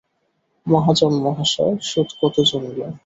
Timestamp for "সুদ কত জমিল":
1.81-2.79